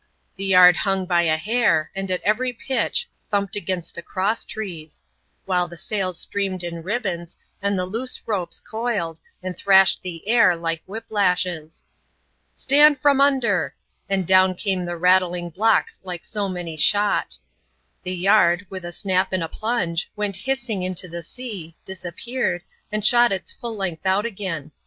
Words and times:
The 0.35 0.45
yard 0.45 0.77
hung 0.77 1.05
by 1.05 1.21
a 1.21 1.37
hair, 1.37 1.91
and 1.95 2.09
at 2.09 2.23
every 2.23 2.51
pitch, 2.53 3.07
thumped 3.29 3.55
against 3.55 3.93
the 3.93 4.01
cross 4.01 4.43
trees; 4.43 5.03
while 5.45 5.67
the 5.67 5.77
sails 5.77 6.19
streamed 6.19 6.63
in 6.63 6.81
ribbons, 6.81 7.37
and 7.61 7.77
the 7.77 7.85
loose 7.85 8.19
ropes 8.25 8.59
coiled, 8.59 9.19
and 9.43 9.55
thrashed 9.55 10.01
the 10.01 10.27
air, 10.27 10.55
like 10.55 10.81
whip 10.87 11.05
lashes." 11.11 11.85
Stand 12.65 12.99
from 12.99 13.21
under 13.21 13.75
P 14.07 14.13
and 14.15 14.25
down 14.25 14.55
came 14.55 14.85
the 14.85 14.97
rattling 14.97 15.51
blocks 15.51 15.99
like 16.03 16.25
so 16.25 16.49
many 16.49 16.77
shot. 16.77 17.37
The 18.01 18.15
yard, 18.15 18.65
with 18.71 18.83
a 18.83 18.91
snap 18.91 19.31
and 19.31 19.43
a 19.43 19.47
plunge, 19.47 20.09
went 20.15 20.35
hissing 20.35 20.81
into 20.81 21.07
the 21.07 21.21
sea, 21.21 21.75
disappeared, 21.85 22.63
and 22.91 23.05
shot 23.05 23.31
its 23.31 23.51
full 23.51 23.75
length 23.75 24.07
out 24.07 24.25
again. 24.25 24.71